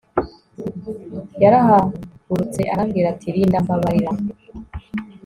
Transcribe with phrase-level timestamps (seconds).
[1.43, 4.11] yarahagurutse arambwira ati Linda mbabarira